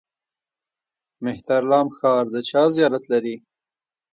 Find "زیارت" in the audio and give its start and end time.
2.75-3.03